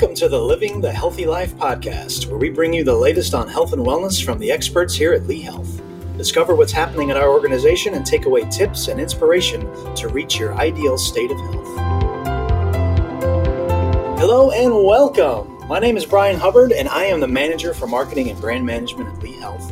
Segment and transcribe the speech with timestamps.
[0.00, 3.46] Welcome to the Living the Healthy Life podcast, where we bring you the latest on
[3.46, 5.82] health and wellness from the experts here at Lee Health.
[6.16, 9.60] Discover what's happening at our organization and take away tips and inspiration
[9.96, 11.66] to reach your ideal state of health.
[14.18, 15.68] Hello and welcome.
[15.68, 19.14] My name is Brian Hubbard, and I am the manager for marketing and brand management
[19.14, 19.70] at Lee Health.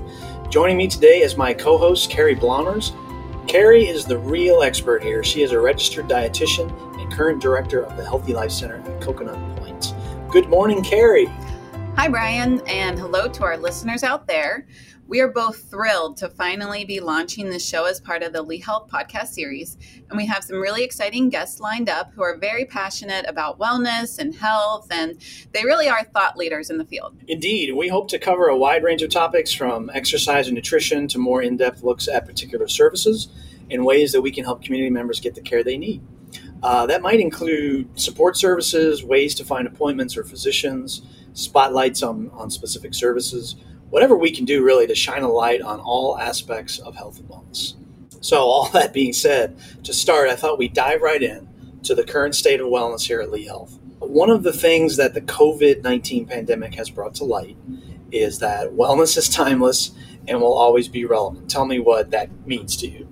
[0.50, 2.92] Joining me today is my co host, Carrie Blomers.
[3.48, 5.24] Carrie is the real expert here.
[5.24, 6.70] She is a registered dietitian
[7.00, 9.67] and current director of the Healthy Life Center at Coconut Point.
[10.30, 11.24] Good morning, Carrie.
[11.96, 14.66] Hi, Brian, and hello to our listeners out there.
[15.06, 18.60] We are both thrilled to finally be launching this show as part of the Lee
[18.60, 19.78] Health podcast series.
[20.10, 24.18] And we have some really exciting guests lined up who are very passionate about wellness
[24.18, 25.18] and health, and
[25.54, 27.16] they really are thought leaders in the field.
[27.26, 31.18] Indeed, we hope to cover a wide range of topics from exercise and nutrition to
[31.18, 33.28] more in depth looks at particular services
[33.70, 36.02] and ways that we can help community members get the care they need.
[36.62, 41.02] Uh, that might include support services, ways to find appointments or physicians,
[41.34, 43.54] spotlights on, on specific services
[43.90, 47.28] whatever we can do really to shine a light on all aspects of health and
[47.28, 47.74] wellness.
[48.20, 51.48] So, all that being said, to start, I thought we'd dive right in
[51.84, 53.78] to the current state of wellness here at Lee Health.
[54.00, 57.56] One of the things that the COVID 19 pandemic has brought to light
[58.10, 59.92] is that wellness is timeless
[60.26, 61.50] and will always be relevant.
[61.50, 63.08] Tell me what that means to you.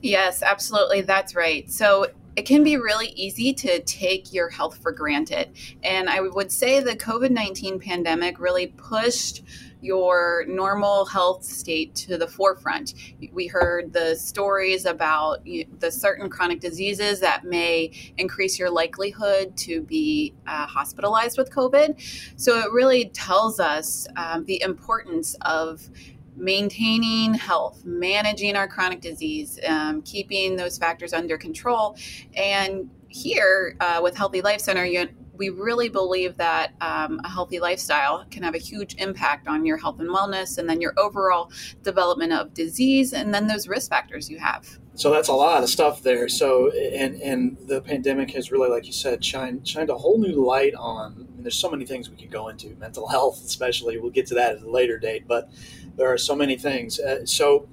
[0.00, 1.00] Yes, absolutely.
[1.00, 1.70] That's right.
[1.70, 2.06] So,
[2.38, 5.50] it can be really easy to take your health for granted.
[5.82, 9.42] And I would say the COVID 19 pandemic really pushed
[9.80, 12.94] your normal health state to the forefront.
[13.32, 19.82] We heard the stories about the certain chronic diseases that may increase your likelihood to
[19.82, 22.00] be uh, hospitalized with COVID.
[22.36, 25.90] So it really tells us um, the importance of
[26.38, 31.96] maintaining health, managing our chronic disease, um, keeping those factors under control.
[32.34, 37.60] And here uh, with Healthy Life Center, you, we really believe that um, a healthy
[37.60, 41.50] lifestyle can have a huge impact on your health and wellness and then your overall
[41.82, 44.78] development of disease and then those risk factors you have.
[44.94, 46.28] So that's a lot of stuff there.
[46.28, 50.44] So and and the pandemic has really like you said shined shined a whole new
[50.44, 53.96] light on I mean, there's so many things we could go into mental health especially.
[53.98, 55.28] We'll get to that at a later date.
[55.28, 55.50] But
[55.98, 57.68] there are so many things uh, so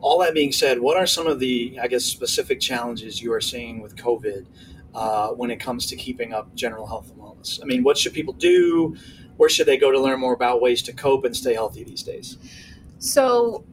[0.00, 3.40] all that being said what are some of the i guess specific challenges you are
[3.40, 4.46] seeing with covid
[4.94, 7.60] uh, when it comes to keeping up general health and wellness?
[7.62, 8.96] I mean, what should people do?
[9.36, 12.02] Where should they go to learn more about ways to cope and stay healthy these
[12.02, 12.38] days?
[12.98, 13.64] So,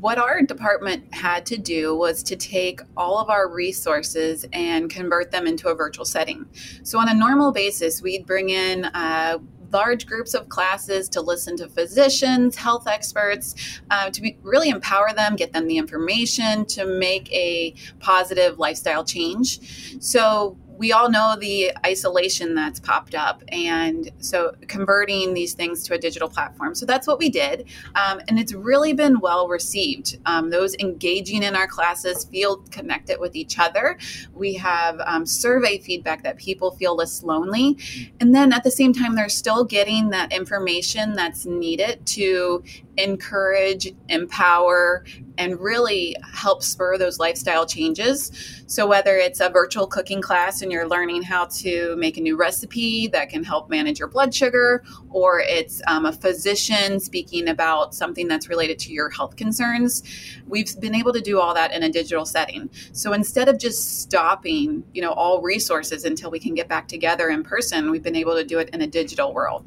[0.00, 5.30] what our department had to do was to take all of our resources and convert
[5.30, 6.46] them into a virtual setting.
[6.82, 9.38] So, on a normal basis, we'd bring in uh,
[9.74, 15.12] large groups of classes to listen to physicians, health experts, uh, to be, really empower
[15.12, 20.00] them, get them the information to make a positive lifestyle change.
[20.00, 25.94] So we all know the isolation that's popped up and so converting these things to
[25.94, 26.74] a digital platform.
[26.74, 30.18] So that's what we did um, and it's really been well received.
[30.26, 33.98] Um, those engaging in our classes feel connected with each other.
[34.32, 37.78] We have um, survey feedback that people feel less lonely.
[38.20, 42.62] And then at the same time they're still getting that information that's needed to
[42.96, 45.04] encourage, empower,
[45.38, 48.30] and really help spur those lifestyle changes.
[48.66, 52.36] So, whether it's a virtual cooking class and you're learning how to make a new
[52.36, 57.94] recipe that can help manage your blood sugar, or it's um, a physician speaking about
[57.94, 60.02] something that's related to your health concerns,
[60.46, 62.70] we've been able to do all that in a digital setting.
[62.92, 67.28] So, instead of just stopping, you know, all resources until we can get back together
[67.28, 69.66] in person, we've been able to do it in a digital world.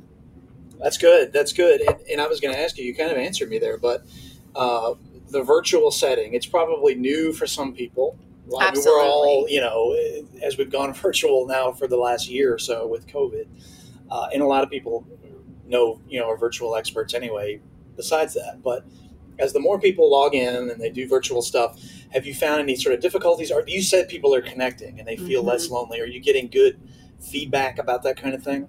[0.80, 1.34] That's good.
[1.34, 1.82] That's good.
[1.82, 4.06] And, and I was going to ask you, you kind of answered me there, but
[4.56, 4.94] uh,
[5.30, 8.18] the virtual setting, it's probably new for some people.
[8.60, 8.92] Absolutely.
[8.92, 9.96] We're all, you know,
[10.42, 13.48] as we've gone virtual now for the last year or so with COVID,
[14.10, 15.06] uh, and a lot of people
[15.66, 17.60] know, you know, are virtual experts anyway.
[17.96, 18.86] Besides that, but
[19.40, 21.80] as the more people log in and they do virtual stuff,
[22.12, 23.52] have you found any sort of difficulties?
[23.52, 25.50] Or you said people are connecting and they feel mm-hmm.
[25.50, 26.00] less lonely.
[26.00, 26.80] Are you getting good
[27.20, 28.68] feedback about that kind of thing?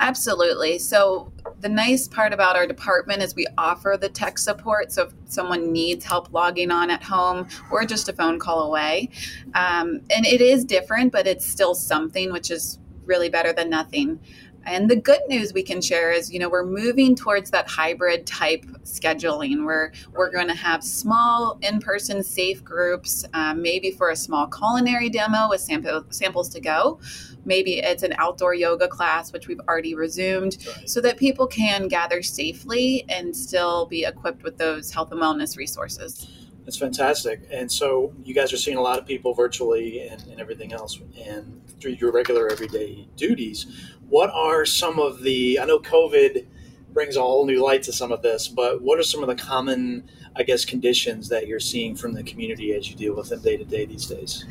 [0.00, 0.78] Absolutely.
[0.78, 4.92] So, the nice part about our department is we offer the tech support.
[4.92, 9.10] So, if someone needs help logging on at home, we're just a phone call away.
[9.54, 14.20] Um, and it is different, but it's still something which is really better than nothing.
[14.64, 18.26] And the good news we can share is, you know, we're moving towards that hybrid
[18.26, 24.16] type scheduling where we're going to have small in-person safe groups, um, maybe for a
[24.16, 27.00] small culinary demo with sample, samples to go.
[27.44, 30.88] Maybe it's an outdoor yoga class, which we've already resumed, right.
[30.88, 35.56] so that people can gather safely and still be equipped with those health and wellness
[35.56, 36.28] resources.
[36.64, 37.40] That's fantastic.
[37.50, 41.00] And so you guys are seeing a lot of people virtually and, and everything else,
[41.18, 43.66] and through your regular everyday duties.
[44.08, 45.58] What are some of the?
[45.58, 46.46] I know COVID
[46.92, 49.34] brings a whole new light to some of this, but what are some of the
[49.34, 53.40] common, I guess, conditions that you're seeing from the community as you deal with them
[53.40, 54.44] day to day these days?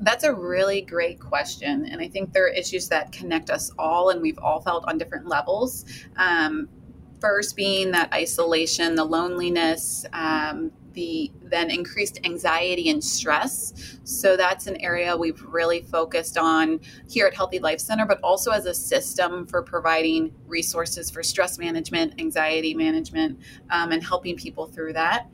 [0.00, 1.86] That's a really great question.
[1.86, 4.96] And I think there are issues that connect us all, and we've all felt on
[4.96, 5.84] different levels.
[6.16, 6.68] Um,
[7.20, 13.98] first, being that isolation, the loneliness, um, the then increased anxiety and stress.
[14.04, 18.50] So that's an area we've really focused on here at Healthy Life Center, but also
[18.50, 23.40] as a system for providing resources for stress management, anxiety management,
[23.70, 25.28] um, and helping people through that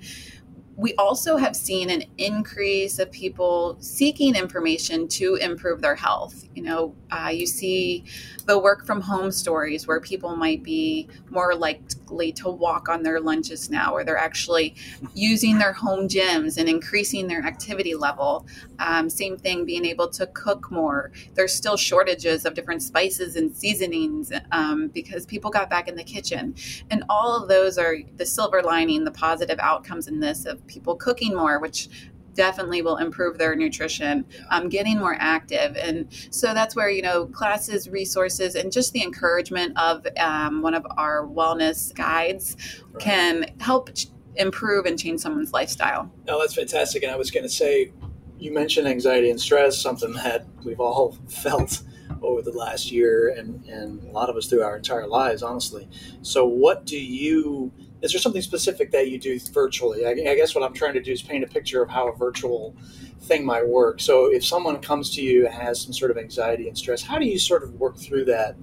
[0.76, 6.44] we also have seen an increase of people seeking information to improve their health.
[6.54, 8.04] You know, uh, you see
[8.46, 13.20] the work from home stories where people might be more likely to walk on their
[13.20, 14.74] lunches now, or they're actually
[15.14, 18.46] using their home gyms and increasing their activity level.
[18.78, 21.12] Um, same thing, being able to cook more.
[21.34, 26.04] There's still shortages of different spices and seasonings um, because people got back in the
[26.04, 26.54] kitchen.
[26.90, 30.96] And all of those are the silver lining, the positive outcomes in this of people
[30.96, 31.88] cooking more, which
[32.34, 35.76] definitely will improve their nutrition, um, getting more active.
[35.76, 40.74] And so that's where, you know, classes, resources, and just the encouragement of um, one
[40.74, 42.56] of our wellness guides
[42.92, 43.02] right.
[43.02, 43.90] can help
[44.36, 46.10] improve and change someone's lifestyle.
[46.26, 47.02] No, that's fantastic.
[47.02, 47.92] And I was going to say,
[48.38, 51.82] you mentioned anxiety and stress, something that we've all felt
[52.22, 55.88] over the last year and, and a lot of us through our entire lives, honestly.
[56.22, 57.72] So, what do you
[58.04, 60.04] is there something specific that you do virtually?
[60.04, 62.14] I, I, guess what I'm trying to do is paint a picture of how a
[62.14, 62.76] virtual
[63.22, 63.98] thing might work.
[63.98, 67.18] So if someone comes to you and has some sort of anxiety and stress, how
[67.18, 68.56] do you sort of work through that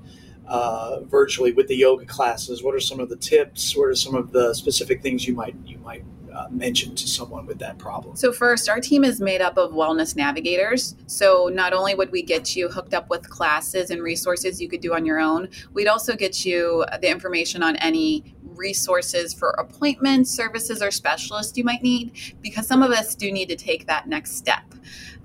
[0.46, 2.62] uh, virtually with the yoga classes?
[2.62, 3.76] What are some of the tips?
[3.76, 7.46] What are some of the specific things you might you might uh, mention to someone
[7.46, 8.16] with that problem?
[8.16, 10.96] So, first, our team is made up of wellness navigators.
[11.08, 14.82] So, not only would we get you hooked up with classes and resources you could
[14.82, 20.30] do on your own, we'd also get you the information on any resources for appointments,
[20.30, 22.12] services, or specialists you might need,
[22.42, 24.64] because some of us do need to take that next step.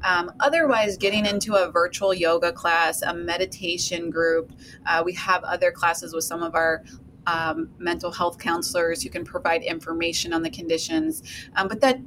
[0.04, 4.52] Um, otherwise, getting into a virtual yoga class, a meditation group,
[4.86, 6.84] uh, we have other classes with some of our
[7.26, 11.22] um, mental health counselors who can provide information on the conditions.
[11.56, 11.98] Um, but that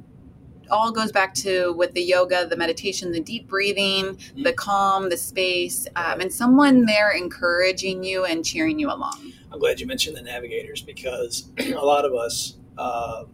[0.70, 5.16] all goes back to with the yoga, the meditation, the deep breathing, the calm, the
[5.16, 9.32] space, um, and someone there encouraging you and cheering you along.
[9.52, 13.24] I'm glad you mentioned the navigators because a lot of us uh,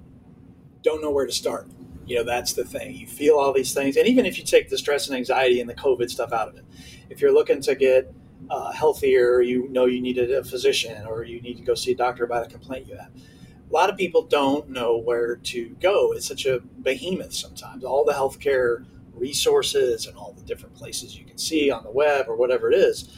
[0.82, 1.68] don't know where to start.
[2.06, 2.94] You know, that's the thing.
[2.94, 3.96] You feel all these things.
[3.96, 6.56] And even if you take the stress and anxiety and the COVID stuff out of
[6.56, 6.64] it,
[7.10, 8.12] if you're looking to get
[8.50, 11.96] uh, healthier, you know you needed a physician or you need to go see a
[11.96, 13.10] doctor about a complaint you have.
[13.68, 16.12] A lot of people don't know where to go.
[16.12, 17.84] It's such a behemoth sometimes.
[17.84, 22.26] All the healthcare resources and all the different places you can see on the web
[22.28, 23.08] or whatever it is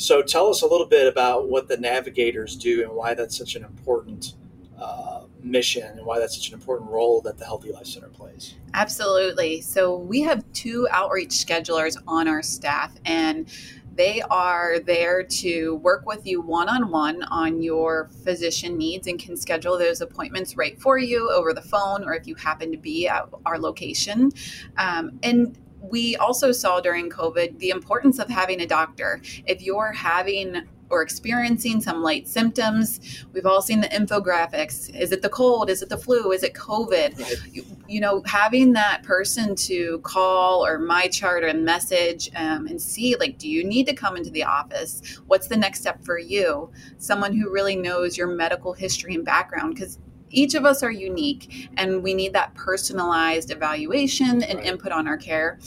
[0.00, 3.54] so tell us a little bit about what the navigators do and why that's such
[3.54, 4.32] an important
[4.80, 8.54] uh, mission and why that's such an important role that the Healthy Life Center plays.
[8.72, 9.60] Absolutely.
[9.60, 13.46] So we have two outreach schedulers on our staff and
[13.94, 19.18] they are there to work with you one on one on your physician needs and
[19.18, 22.78] can schedule those appointments right for you over the phone or if you happen to
[22.78, 24.30] be at our location.
[24.76, 29.20] Um, and we also saw during COVID the importance of having a doctor.
[29.46, 33.24] If you're having or experiencing some light symptoms.
[33.32, 34.94] We've all seen the infographics.
[34.94, 35.70] Is it the cold?
[35.70, 36.32] Is it the flu?
[36.32, 37.18] Is it COVID?
[37.18, 37.36] Right.
[37.52, 43.16] You, you, know, having that person to call or MyChart or message um, and see,
[43.16, 45.20] like, do you need to come into the office?
[45.26, 46.70] What's the next step for you?
[46.98, 49.98] Someone who really knows your medical history and background, because
[50.30, 54.66] each of us are unique and we need that personalized evaluation and right.
[54.66, 55.58] input on our care.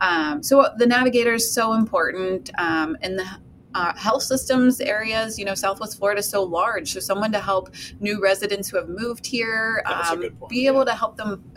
[0.00, 3.26] Um, so the navigator is so important um, in the
[3.74, 6.92] uh, health systems areas, you know, Southwest Florida is so large.
[6.92, 10.84] So someone to help new residents who have moved here, um, be able yeah.
[10.86, 11.52] to help them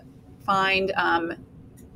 [0.46, 1.34] find um,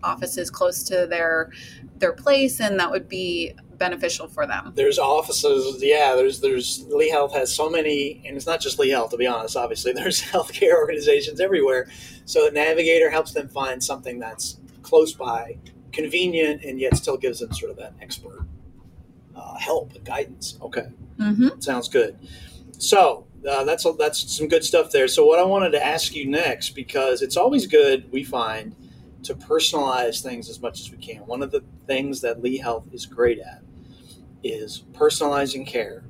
[0.03, 1.51] offices close to their
[1.97, 4.71] their place, and that would be beneficial for them.
[4.75, 6.15] There's offices, yeah.
[6.15, 9.11] There's there's Lee Health has so many, and it's not just Lee Health.
[9.11, 11.89] To be honest, obviously there's healthcare organizations everywhere.
[12.25, 15.57] So the Navigator helps them find something that's close by,
[15.91, 18.46] convenient, and yet still gives them sort of that expert
[19.37, 20.57] uh, help and guidance.
[20.61, 20.87] Okay,
[21.19, 21.59] mm-hmm.
[21.59, 22.17] sounds good.
[22.79, 25.07] So uh, that's a, that's some good stuff there.
[25.07, 28.75] So what I wanted to ask you next, because it's always good we find
[29.23, 31.25] to personalize things as much as we can.
[31.25, 33.61] One of the things that Lee Health is great at
[34.43, 36.03] is personalizing care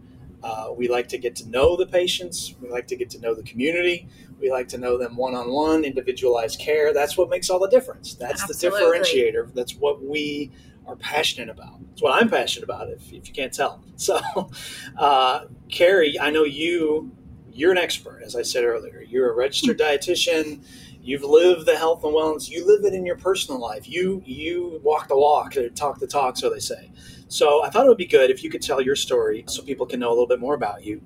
[0.44, 2.54] Uh, we like to get to know the patients.
[2.62, 4.08] We like to get to know the community.
[4.40, 6.94] We like to know them one on one, individualized care.
[6.94, 8.14] That's what makes all the difference.
[8.14, 8.80] That's Absolutely.
[8.80, 9.54] the differentiator.
[9.54, 10.52] That's what we
[10.88, 11.80] are passionate about.
[11.94, 13.84] It's what I'm passionate about, if, if you can't tell.
[13.98, 14.20] So,
[14.96, 17.12] uh, Carrie, I know you,
[17.52, 19.02] you're an expert, as I said earlier.
[19.02, 20.64] You're a registered dietitian.
[21.02, 22.48] You've lived the health and wellness.
[22.48, 23.90] You live it in your personal life.
[23.90, 26.92] You you walk the walk, or talk the talk, so they say.
[27.28, 29.86] So I thought it would be good if you could tell your story, so people
[29.86, 31.02] can know a little bit more about you.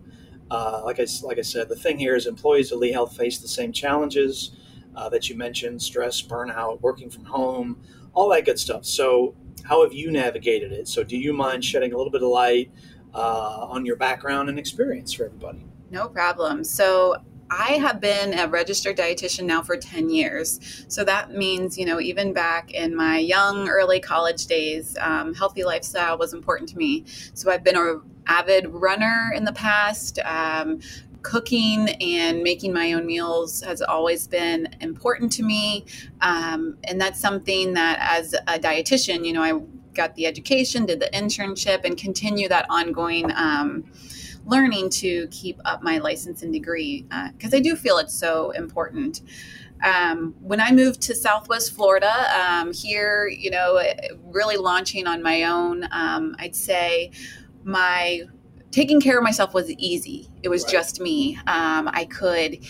[0.50, 3.38] Uh, like I like I said, the thing here is employees at Lee Health face
[3.38, 4.52] the same challenges
[4.96, 7.80] uh, that you mentioned: stress, burnout, working from home,
[8.14, 8.86] all that good stuff.
[8.86, 10.88] So how have you navigated it?
[10.88, 12.72] So do you mind shedding a little bit of light
[13.14, 15.66] uh, on your background and experience for everybody?
[15.90, 16.64] No problem.
[16.64, 17.18] So
[17.50, 20.86] I have been a registered dietitian now for 10 years.
[20.88, 25.66] So that means, you know, even back in my young, early college days, um, healthy
[25.66, 27.04] lifestyle was important to me.
[27.34, 30.20] So I've been an avid runner in the past.
[30.24, 30.80] Um,
[31.22, 35.86] cooking and making my own meals has always been important to me.
[36.22, 39.62] Um, and that's something that, as a dietitian, you know, I
[39.94, 43.32] got the education, did the internship, and continue that ongoing.
[43.36, 43.84] Um,
[44.46, 48.50] learning to keep up my license and degree because uh, I do feel it's so
[48.52, 49.22] important.
[49.84, 53.82] Um, when I moved to Southwest Florida, um, here, you know,
[54.26, 57.12] really launching on my own, um, I'd say
[57.64, 58.24] my
[58.72, 60.30] taking care of myself was easy.
[60.44, 60.72] It was right.
[60.72, 61.36] just me.
[61.48, 62.66] Um, I could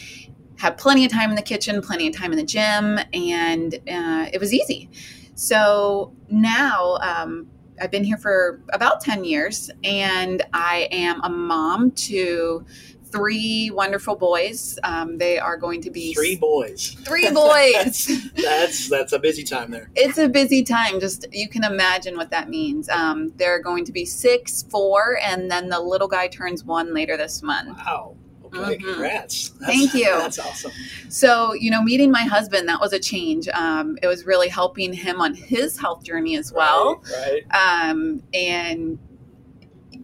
[0.58, 4.29] have plenty of time in the kitchen, plenty of time in the gym, and uh,
[4.34, 4.89] it was easy.
[5.36, 7.48] So now, um,
[7.81, 12.63] I've been here for about 10 years and I am a mom to
[13.12, 14.77] three wonderful boys.
[14.84, 16.96] Um, they are going to be three boys.
[17.06, 18.10] Three boys.
[18.36, 19.89] that's that's a busy time there.
[19.96, 21.00] It's a busy time.
[21.00, 22.89] Just you can imagine what that means.
[22.89, 27.18] Um, they're going to be six, four, and then the little guy turns one later
[27.18, 27.77] this month.
[27.77, 28.15] Wow.
[28.53, 28.86] Okay, mm-hmm.
[28.86, 29.50] congrats.
[29.50, 30.06] That's, Thank you.
[30.06, 30.72] That's awesome.
[31.08, 33.48] So, you know, meeting my husband, that was a change.
[33.50, 37.01] Um, it was really helping him on his health journey as well.
[37.13, 37.46] Right.
[37.50, 37.89] right.
[37.89, 39.00] Um, and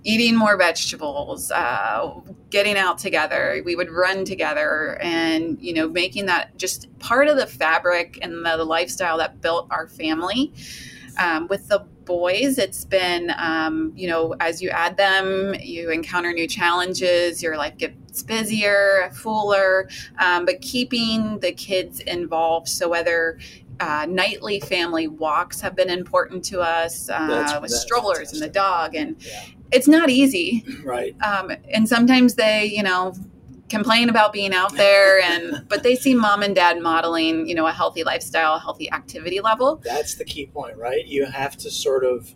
[0.04, 2.14] eating more vegetables, uh,
[2.50, 3.62] getting out together.
[3.66, 8.46] We would run together and, you know, making that just part of the fabric and
[8.46, 10.54] the, the lifestyle that built our family.
[11.20, 16.32] Um, with the boys, it's been, um, you know, as you add them, you encounter
[16.32, 19.90] new challenges, your life gets busier, fuller,
[20.20, 22.68] um, but keeping the kids involved.
[22.68, 23.40] So whether
[23.80, 28.42] uh, nightly family walks have been important to us uh, with strollers fantastic.
[28.42, 29.42] and the dog, and yeah.
[29.72, 31.16] It's not easy, right?
[31.22, 33.14] Um, and sometimes they, you know,
[33.70, 37.68] complain about being out there and but they see mom and dad modeling you know
[37.68, 39.82] a healthy lifestyle a healthy activity level.
[39.84, 41.06] That's the key point right?
[41.06, 42.34] You have to sort of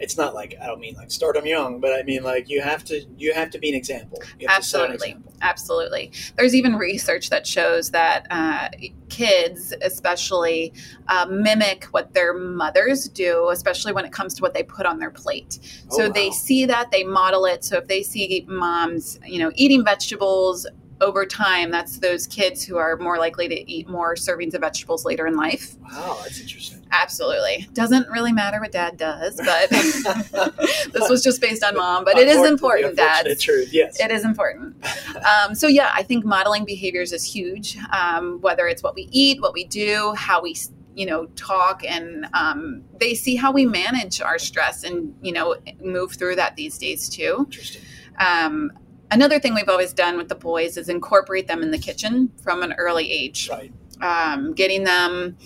[0.00, 2.60] it's not like I don't mean like start them young, but I mean like you
[2.60, 4.22] have to you have to be an example.
[4.48, 5.32] Absolutely, example.
[5.42, 6.12] absolutely.
[6.36, 8.68] There's even research that shows that uh,
[9.08, 10.72] kids, especially,
[11.08, 14.98] uh, mimic what their mothers do, especially when it comes to what they put on
[14.98, 15.58] their plate.
[15.90, 16.12] Oh, so wow.
[16.12, 17.64] they see that they model it.
[17.64, 20.66] So if they see moms, you know, eating vegetables
[21.00, 25.04] over time, that's those kids who are more likely to eat more servings of vegetables
[25.04, 25.76] later in life.
[25.80, 26.84] Wow, that's interesting.
[26.90, 27.68] Absolutely.
[27.72, 29.70] Doesn't really matter what dad does, but
[30.92, 32.04] this was just based on mom.
[32.04, 33.26] But it is important, dad.
[33.38, 34.00] Truth, yes.
[34.00, 34.76] It is important.
[35.24, 39.40] Um, so, yeah, I think modeling behaviors is huge, um, whether it's what we eat,
[39.40, 40.56] what we do, how we
[40.94, 45.54] you know talk and um, they see how we manage our stress and you know
[45.80, 47.82] move through that these days too interesting
[48.18, 48.72] um,
[49.10, 52.62] another thing we've always done with the boys is incorporate them in the kitchen from
[52.62, 53.48] an early age.
[53.50, 53.72] Right.
[54.00, 55.36] Um, getting them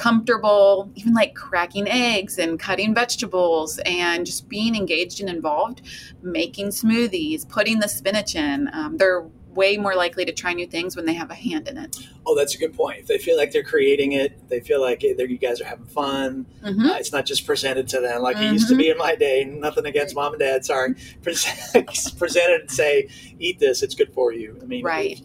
[0.00, 5.82] comfortable, even like cracking eggs and cutting vegetables and just being engaged and involved,
[6.22, 8.70] making smoothies, putting the spinach in.
[8.72, 11.76] Um, they're way more likely to try new things when they have a hand in
[11.76, 11.96] it.
[12.26, 13.00] Oh, that's a good point.
[13.00, 16.46] If they feel like they're creating it, they feel like you guys are having fun.
[16.62, 16.86] Mm-hmm.
[16.86, 18.46] Uh, it's not just presented to them like mm-hmm.
[18.46, 18.92] it used to be mm-hmm.
[18.92, 19.44] in my day.
[19.44, 20.64] Nothing against mom and dad.
[20.64, 23.82] Sorry, presented and say, "Eat this.
[23.82, 25.20] It's good for you." I mean, right.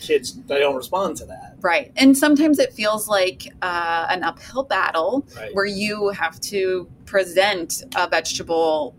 [0.00, 1.56] Kids, they don't respond to that.
[1.60, 1.92] Right.
[1.96, 5.54] And sometimes it feels like uh, an uphill battle right.
[5.54, 8.96] where you have to present a vegetable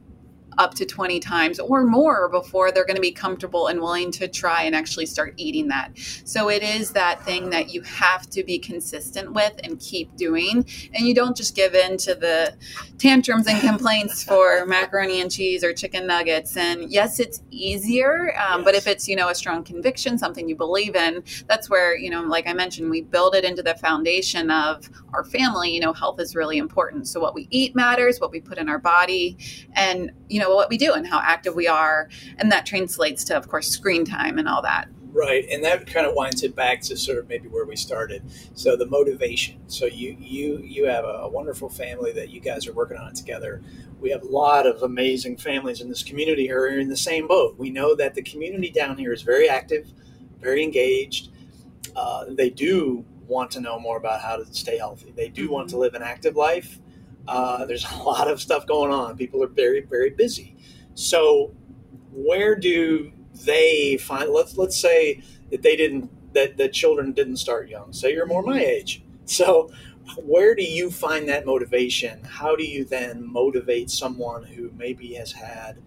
[0.62, 4.28] up to 20 times or more before they're going to be comfortable and willing to
[4.28, 5.92] try and actually start eating that.
[6.24, 10.64] So it is that thing that you have to be consistent with and keep doing.
[10.94, 12.56] And you don't just give in to the
[13.00, 16.56] tantrums and complaints for macaroni and cheese or chicken nuggets.
[16.56, 18.66] And yes, it's easier, um, yes.
[18.66, 22.12] but if it's, you know, a strong conviction, something you believe in, that's where, you
[22.12, 25.72] know, like I mentioned, we build it into the foundation of our family.
[25.72, 27.08] You know, health is really important.
[27.08, 29.40] So what we eat matters, what we put in our body.
[29.74, 32.10] And, you know, know what we do and how active we are.
[32.38, 34.88] And that translates to, of course, screen time and all that.
[35.14, 38.24] Right, and that kind of winds it back to sort of maybe where we started.
[38.56, 39.60] So the motivation.
[39.68, 43.62] So you you you have a wonderful family that you guys are working on together.
[44.00, 47.28] We have a lot of amazing families in this community who are in the same
[47.28, 47.58] boat.
[47.58, 49.92] We know that the community down here is very active,
[50.40, 51.30] very engaged.
[51.94, 55.12] Uh, they do want to know more about how to stay healthy.
[55.14, 56.80] They do want to live an active life.
[57.32, 59.18] Uh, there's a lot of stuff going on.
[59.18, 60.56] People are very very busy.
[60.94, 61.54] So
[62.12, 63.12] where do
[63.46, 67.94] they find let's let's say that they didn't that the children didn't start young.
[67.94, 69.04] Say you're more my age.
[69.26, 69.72] So
[70.18, 72.22] where do you find that motivation?
[72.26, 75.78] How do you then motivate someone who maybe has had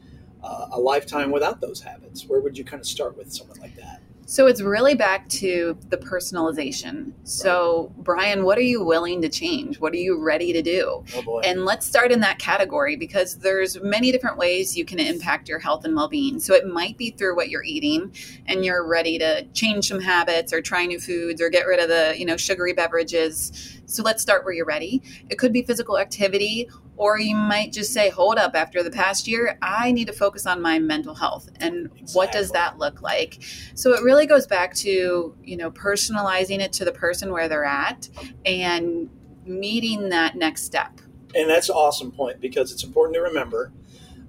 [0.43, 2.25] uh, a lifetime without those habits?
[2.27, 5.77] Where would you kind of start with someone like that so it's really back to
[5.89, 7.13] the personalization.
[7.25, 9.81] So, Brian, what are you willing to change?
[9.81, 11.05] What are you ready to do?
[11.15, 15.49] Oh and let's start in that category because there's many different ways you can impact
[15.49, 16.41] your health and well-being.
[16.41, 18.15] So it might be through what you're eating
[18.47, 21.89] and you're ready to change some habits or try new foods or get rid of
[21.89, 23.74] the, you know, sugary beverages.
[23.87, 25.03] So let's start where you're ready.
[25.29, 29.27] It could be physical activity or you might just say, hold up, after the past
[29.27, 31.49] year, I need to focus on my mental health.
[31.57, 32.13] And exactly.
[32.13, 33.43] what does that look like?
[33.75, 37.65] So it really goes back to, you know, personalizing it to the person where they're
[37.65, 38.09] at
[38.47, 39.11] and
[39.45, 41.01] meeting that next step.
[41.35, 43.73] And that's an awesome point because it's important to remember.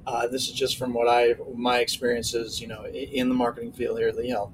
[0.08, 3.98] Uh, this is just from what I my experiences, you know, in the marketing field
[4.00, 4.54] here at Lee Health.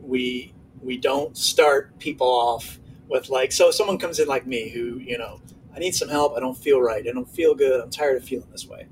[0.00, 4.98] We we don't start people off with like so someone comes in like me who
[4.98, 5.40] you know
[5.74, 6.36] I need some help.
[6.36, 7.06] I don't feel right.
[7.06, 7.80] I don't feel good.
[7.80, 8.86] I'm tired of feeling this way.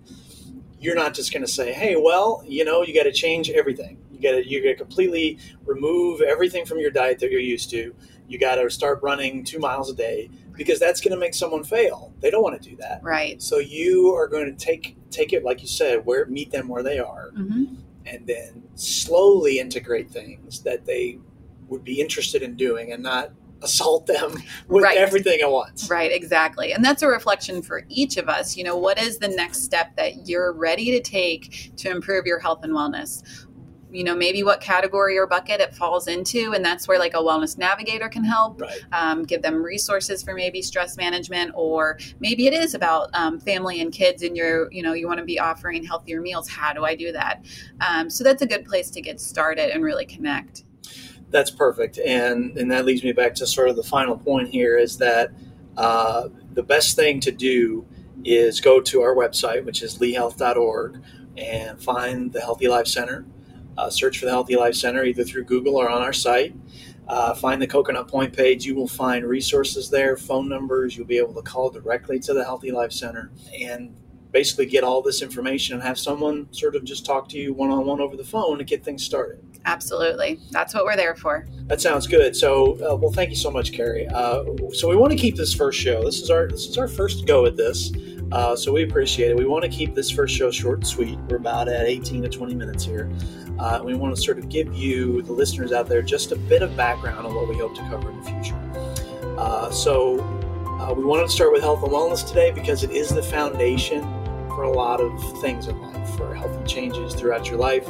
[0.79, 3.99] You're not just going to say, "Hey, well, you know, you got to change everything.
[4.13, 7.71] You got to you got to completely remove everything from your diet that you're used
[7.71, 7.95] to.
[8.29, 11.65] You got to start running 2 miles a day because that's going to make someone
[11.65, 12.13] fail.
[12.21, 13.03] They don't want to do that.
[13.03, 13.41] Right.
[13.43, 16.83] So you are going to take take it like you said, where meet them where
[16.83, 17.31] they are.
[17.35, 17.77] Mm-hmm.
[18.07, 21.19] And then slowly integrate things that they
[21.69, 23.33] would be interested in doing and not
[23.65, 24.35] assault them
[24.69, 24.97] with right.
[24.97, 25.91] everything at once.
[25.91, 26.73] Right, exactly.
[26.73, 28.57] And that's a reflection for each of us.
[28.57, 32.39] You know, what is the next step that you're ready to take to improve your
[32.39, 33.23] health and wellness?
[33.95, 37.19] you know maybe what category or bucket it falls into and that's where like a
[37.19, 38.81] wellness navigator can help right.
[38.93, 43.81] um, give them resources for maybe stress management or maybe it is about um, family
[43.81, 46.85] and kids and you're you know you want to be offering healthier meals how do
[46.85, 47.45] i do that
[47.81, 50.65] um, so that's a good place to get started and really connect
[51.35, 51.99] that's perfect.
[51.99, 55.33] And and that leads me back to sort of the final point here is that
[55.77, 57.85] uh, the best thing to do
[58.25, 61.03] is go to our website, which is leehealth.org,
[61.37, 63.27] and find the Healthy Life Center.
[63.77, 66.55] Uh, search for the Healthy Life Center either through Google or on our site.
[67.09, 68.65] Uh, find the Coconut Point page.
[68.65, 70.97] You will find resources there, phone numbers.
[70.97, 73.97] You'll be able to call directly to the Healthy Life Center and
[74.31, 77.71] basically get all this information and have someone sort of just talk to you one
[77.71, 79.54] on one over the phone to get things started.
[79.67, 80.41] Absolutely.
[80.51, 81.47] That's what we're there for.
[81.67, 82.37] That sounds good.
[82.37, 84.07] So, uh, well, thank you so much, Carrie.
[84.09, 86.03] Uh, so, we want to keep this first show.
[86.03, 87.91] This is our this is our first go at this.
[88.33, 89.37] Uh, so we appreciate it.
[89.37, 91.19] We want to keep this first show short and sweet.
[91.29, 93.11] We're about at 18 to 20 minutes here.
[93.59, 96.63] Uh, we want to sort of give you, the listeners out there, just a bit
[96.63, 98.61] of background on what we hope to cover in the future.
[99.39, 100.21] Uh, so
[100.81, 104.03] uh, we wanted to start with health and wellness today because it is the foundation
[104.49, 107.89] for a lot of things in life, for healthy changes throughout your life.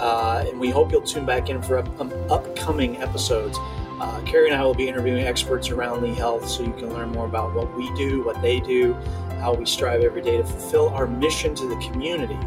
[0.00, 3.58] Uh, and we hope you'll tune back in for up, um, upcoming episodes.
[4.00, 7.10] Uh, Carrie and I will be interviewing experts around Lee Health so you can learn
[7.12, 8.94] more about what we do, what they do,
[9.40, 12.38] how we strive every day to fulfill our mission to the community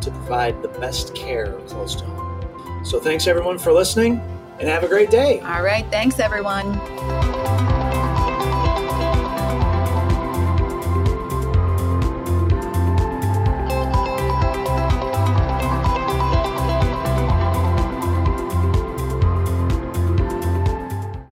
[0.00, 2.84] to provide the best care close to home.
[2.84, 4.20] So thanks everyone for listening
[4.58, 5.40] and have a great day.
[5.40, 5.86] All right.
[5.90, 7.21] Thanks everyone.